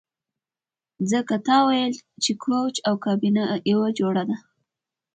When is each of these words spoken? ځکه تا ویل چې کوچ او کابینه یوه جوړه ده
ځکه 1.11 1.35
تا 1.47 1.57
ویل 1.67 1.93
چې 2.23 2.31
کوچ 2.43 2.75
او 2.87 2.93
کابینه 3.05 3.43
یوه 3.71 3.89
جوړه 3.99 4.23
ده 4.29 4.37